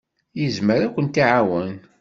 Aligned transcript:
Yezmer 0.39 0.81
ad 0.83 0.91
kent-iɛawen. 0.95 1.73